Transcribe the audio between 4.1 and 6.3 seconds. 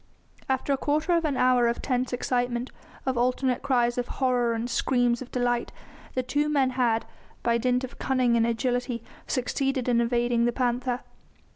horror and screams of delight, the